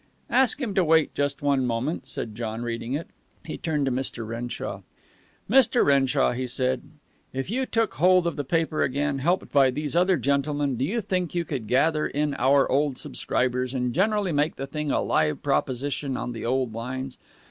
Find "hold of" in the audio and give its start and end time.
7.93-8.35